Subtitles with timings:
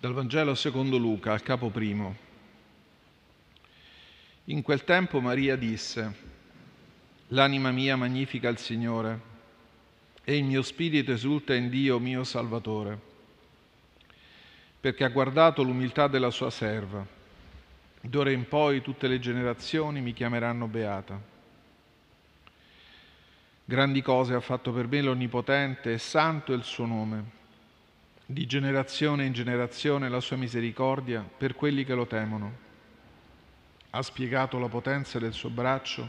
[0.00, 2.16] Dal Vangelo secondo Luca, al capo primo.
[4.44, 6.14] In quel tempo Maria disse,
[7.28, 9.20] L'anima mia magnifica il Signore
[10.24, 12.98] e il mio spirito esulta in Dio mio Salvatore,
[14.80, 17.06] perché ha guardato l'umiltà della sua serva.
[18.00, 21.20] D'ora in poi tutte le generazioni mi chiameranno beata.
[23.66, 27.38] Grandi cose ha fatto per me l'Onnipotente e santo è il suo nome
[28.32, 32.68] di generazione in generazione la sua misericordia per quelli che lo temono.
[33.90, 36.08] Ha spiegato la potenza del suo braccio,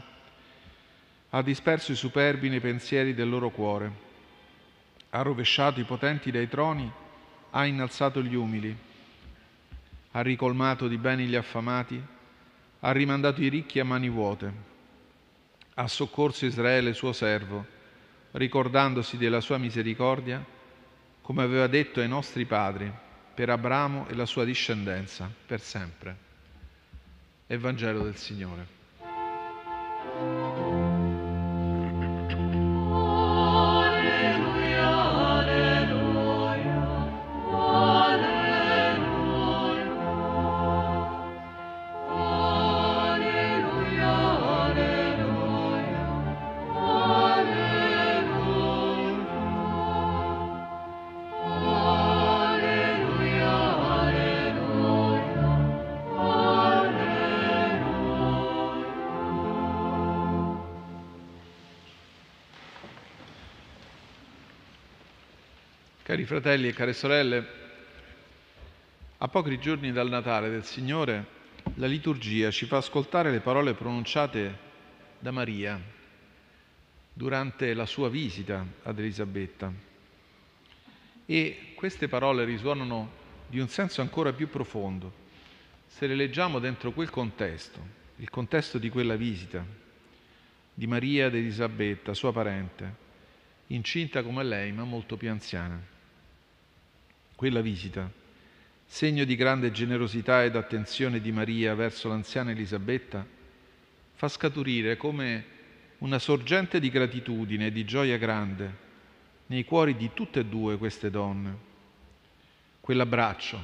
[1.30, 3.90] ha disperso i superbi nei pensieri del loro cuore,
[5.10, 6.88] ha rovesciato i potenti dai troni,
[7.50, 8.76] ha innalzato gli umili,
[10.12, 12.00] ha ricolmato di beni gli affamati,
[12.80, 14.52] ha rimandato i ricchi a mani vuote,
[15.74, 17.66] ha soccorso Israele suo servo,
[18.30, 20.60] ricordandosi della sua misericordia
[21.22, 22.92] come aveva detto ai nostri padri,
[23.34, 26.16] per Abramo e la sua discendenza, per sempre.
[27.46, 28.80] Evangelo del Signore.
[66.04, 67.46] Cari fratelli e care sorelle,
[69.18, 71.24] a pochi giorni dal Natale del Signore,
[71.74, 74.58] la liturgia ci fa ascoltare le parole pronunciate
[75.20, 75.80] da Maria
[77.12, 79.72] durante la sua visita ad Elisabetta.
[81.24, 83.10] E queste parole risuonano
[83.46, 85.12] di un senso ancora più profondo
[85.86, 87.78] se le leggiamo dentro quel contesto,
[88.16, 89.64] il contesto di quella visita
[90.74, 93.01] di Maria ed Elisabetta, sua parente,
[93.74, 95.90] incinta come lei ma molto più anziana
[97.42, 98.08] quella visita,
[98.86, 103.26] segno di grande generosità ed attenzione di Maria verso l'anziana Elisabetta,
[104.12, 105.44] fa scaturire come
[105.98, 108.76] una sorgente di gratitudine e di gioia grande
[109.46, 111.56] nei cuori di tutte e due queste donne.
[112.78, 113.60] Quell'abbraccio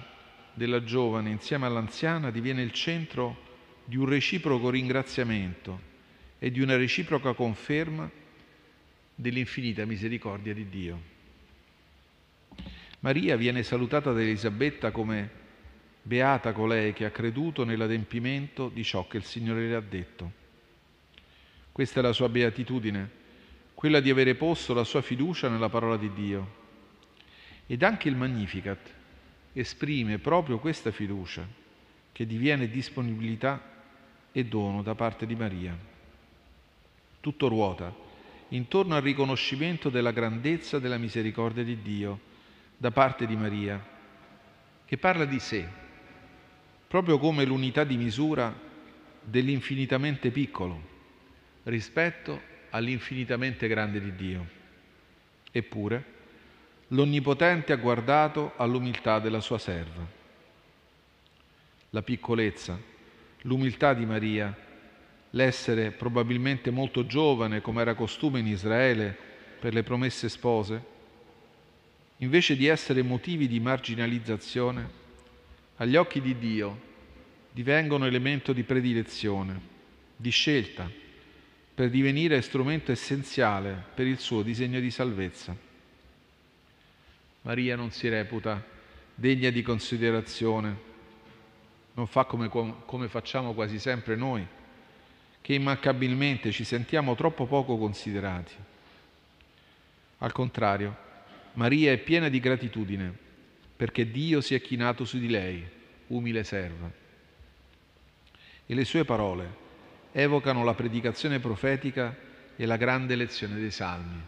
[0.55, 3.47] della giovane insieme all'anziana diviene il centro
[3.85, 5.81] di un reciproco ringraziamento
[6.41, 8.11] e di una reciproca conferma
[9.21, 11.03] dell'infinita misericordia di Dio.
[13.01, 15.29] Maria viene salutata da Elisabetta come
[16.01, 20.33] beata colei che ha creduto nell'adempimento di ciò che il Signore le ha detto.
[21.73, 23.11] Questa è la sua beatitudine,
[23.75, 26.57] quella di avere posto la sua fiducia nella parola di Dio.
[27.67, 28.95] Ed anche il Magnificat
[29.53, 31.45] esprime proprio questa fiducia,
[32.13, 33.83] che diviene disponibilità
[34.31, 35.77] e dono da parte di Maria.
[37.21, 38.07] Tutto ruota
[38.49, 42.21] intorno al riconoscimento della grandezza della misericordia di Dio
[42.77, 43.85] da parte di Maria,
[44.85, 45.67] che parla di sé,
[46.87, 48.55] proprio come l'unità di misura
[49.23, 50.97] dell'infinitamente piccolo
[51.65, 54.47] rispetto all'infinitamente grande di Dio.
[55.51, 56.05] Eppure,
[56.89, 60.07] l'Onnipotente ha guardato all'umiltà della sua serva.
[61.91, 62.79] La piccolezza,
[63.43, 64.57] l'umiltà di Maria,
[65.31, 69.17] l'essere probabilmente molto giovane come era costume in Israele
[69.59, 70.97] per le promesse spose,
[72.19, 74.97] invece di essere motivi di marginalizzazione,
[75.77, 76.87] agli occhi di Dio
[77.53, 79.61] divengono elemento di predilezione,
[80.17, 80.91] di scelta,
[81.75, 85.57] per divenire strumento essenziale per il suo disegno di salvezza.
[87.43, 88.65] Maria non si reputa
[89.15, 90.77] degna di considerazione,
[91.95, 94.45] non fa come, come facciamo quasi sempre noi,
[95.41, 98.55] che immancabilmente ci sentiamo troppo poco considerati.
[100.19, 100.97] Al contrario,
[101.55, 103.27] Maria è piena di gratitudine
[103.77, 105.65] perché Dio si è chinato su di lei,
[106.09, 106.91] umile serva.
[108.67, 109.67] E le sue parole
[110.11, 112.15] evocano la predicazione profetica
[112.57, 114.21] e la grande lezione dei salmi.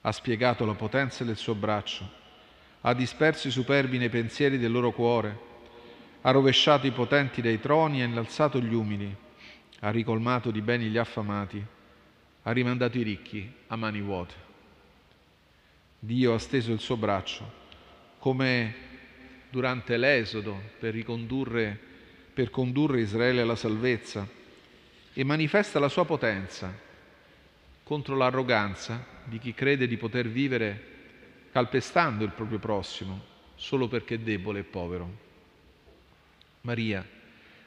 [0.00, 2.10] Ha spiegato la potenza del suo braccio,
[2.80, 5.38] ha disperso i superbi nei pensieri del loro cuore,
[6.22, 9.14] ha rovesciato i potenti dai troni, ha innalzato gli umili,
[9.84, 11.62] ha ricolmato di beni gli affamati,
[12.42, 14.34] ha rimandato i ricchi a mani vuote.
[15.98, 17.62] Dio ha steso il suo braccio,
[18.18, 18.74] come
[19.50, 21.78] durante l'Esodo per,
[22.32, 24.26] per condurre Israele alla salvezza,
[25.12, 26.72] e manifesta la sua potenza
[27.82, 30.92] contro l'arroganza di chi crede di poter vivere
[31.52, 35.22] calpestando il proprio prossimo solo perché debole e povero.
[36.62, 37.06] Maria,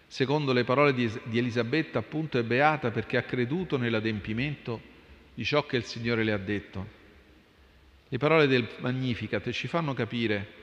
[0.07, 4.95] secondo le parole di, Elisabetta, appunto è beata perché ha creduto nell'adempimento
[5.33, 6.95] di ciò che il Signore le ha detto.
[8.07, 10.55] Le parole del Magnificat ci fanno capire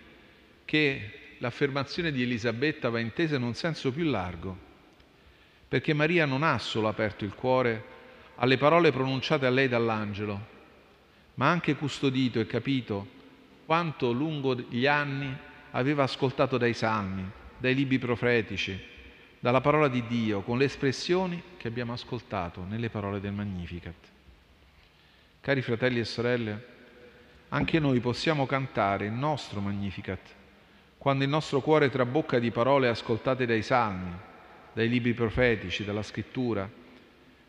[0.64, 4.56] che l'affermazione di Elisabetta va intesa in un senso più largo,
[5.68, 7.92] perché Maria non ha solo aperto il cuore
[8.36, 10.52] alle parole pronunciate a lei dall'angelo,
[11.34, 13.06] ma ha anche custodito e capito
[13.66, 15.36] quanto lungo gli anni
[15.72, 18.92] aveva ascoltato dai salmi, dai libri profetici,
[19.44, 23.94] dalla parola di Dio, con le espressioni che abbiamo ascoltato nelle parole del Magnificat.
[25.42, 26.66] Cari fratelli e sorelle,
[27.50, 30.20] anche noi possiamo cantare il nostro Magnificat
[30.96, 34.10] quando il nostro cuore trabocca di parole ascoltate dai salmi,
[34.72, 36.66] dai libri profetici, dalla scrittura,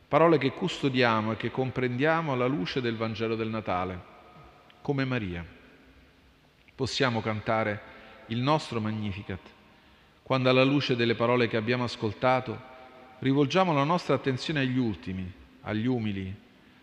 [0.05, 4.01] parole che custodiamo e che comprendiamo alla luce del Vangelo del Natale,
[4.81, 5.45] come Maria.
[6.75, 7.81] Possiamo cantare
[8.25, 9.53] il nostro Magnificat
[10.25, 12.59] quando alla luce delle parole che abbiamo ascoltato
[13.19, 15.31] rivolgiamo la nostra attenzione agli ultimi,
[15.61, 16.35] agli umili,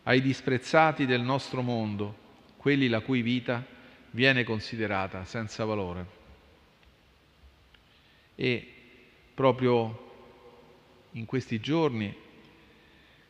[0.05, 2.17] ai disprezzati del nostro mondo,
[2.57, 3.67] quelli la cui vita
[4.13, 6.07] viene considerata senza valore.
[8.37, 8.73] E
[9.35, 10.11] proprio
[11.11, 12.15] in questi giorni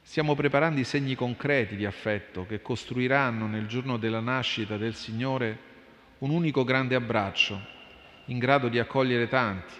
[0.03, 5.59] stiamo preparando i segni concreti di affetto che costruiranno nel giorno della nascita del Signore
[6.19, 7.59] un unico grande abbraccio
[8.27, 9.73] in grado di accogliere tanti,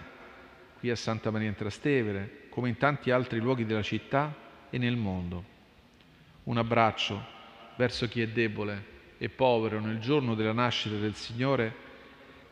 [0.83, 4.35] qui a Santa Maria in Trastevere, come in tanti altri luoghi della città
[4.69, 5.45] e nel mondo.
[6.43, 7.25] Un abbraccio
[7.77, 8.83] verso chi è debole
[9.17, 11.73] e povero nel giorno della nascita del Signore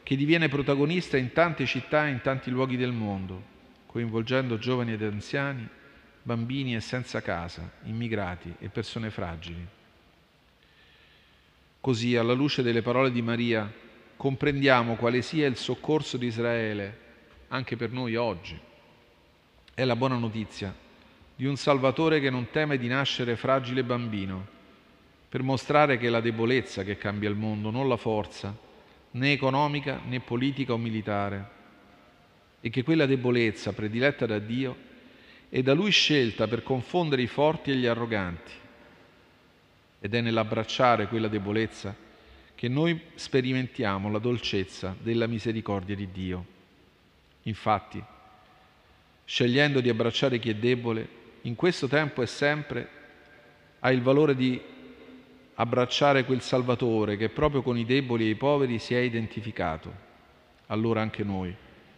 [0.02, 3.44] che diviene protagonista in tante città e in tanti luoghi del mondo,
[3.86, 5.68] coinvolgendo giovani ed anziani,
[6.24, 9.68] bambini e senza casa, immigrati e persone fragili.
[11.82, 13.70] Così, alla luce delle parole di Maria,
[14.16, 17.10] comprendiamo quale sia il soccorso di Israele
[17.52, 18.60] anche per noi oggi.
[19.74, 20.74] È la buona notizia
[21.36, 24.60] di un Salvatore che non teme di nascere fragile bambino,
[25.28, 28.56] per mostrare che è la debolezza che cambia il mondo, non la forza,
[29.12, 31.60] né economica né politica o militare,
[32.62, 34.90] e che quella debolezza prediletta da Dio
[35.50, 38.52] è da Lui scelta per confondere i forti e gli arroganti.
[40.00, 41.94] Ed è nell'abbracciare quella debolezza
[42.56, 46.60] che noi sperimentiamo la dolcezza della misericordia di Dio.
[47.44, 48.04] Infatti,
[49.26, 52.90] scegliendo di abbracciare chi è debole, in questo tempo e sempre
[53.80, 54.62] ha il valore di
[55.56, 60.10] abbracciare quel Salvatore che proprio con i deboli e i poveri si è identificato.
[60.68, 61.56] Allora anche noi,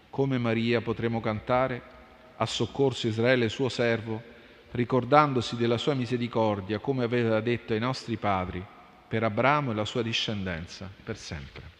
[0.09, 1.91] come Maria, potremo cantare
[2.37, 4.21] ha soccorso Israele suo servo,
[4.71, 8.63] ricordandosi della sua misericordia, come aveva detto ai nostri padri,
[9.07, 11.72] per Abramo e la sua discendenza, per sempre.